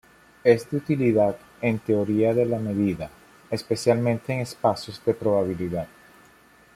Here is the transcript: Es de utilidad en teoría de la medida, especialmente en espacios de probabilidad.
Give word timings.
Es 0.43 0.67
de 0.71 0.77
utilidad 0.77 1.37
en 1.61 1.77
teoría 1.77 2.33
de 2.33 2.47
la 2.47 2.57
medida, 2.57 3.11
especialmente 3.51 4.33
en 4.33 4.39
espacios 4.39 4.99
de 5.05 5.13
probabilidad. 5.13 5.87